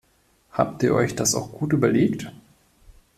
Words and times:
Habt 0.53 0.81
ihr 0.81 0.95
euch 0.95 1.13
das 1.13 1.35
auch 1.35 1.51
gut 1.51 1.73
überlegt? 1.73 2.31